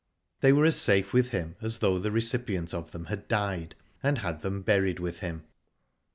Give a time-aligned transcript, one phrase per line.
[0.39, 4.17] They were as safe with him as though the recipient of them had died, and
[4.17, 5.43] had them buried with him.